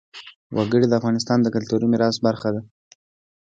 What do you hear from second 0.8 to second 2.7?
د افغانستان د کلتوري میراث برخه ده.